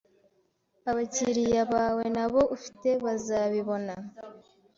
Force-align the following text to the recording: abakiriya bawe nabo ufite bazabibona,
abakiriya 0.89 1.61
bawe 1.73 2.03
nabo 2.15 2.41
ufite 2.55 2.89
bazabibona, 3.03 3.93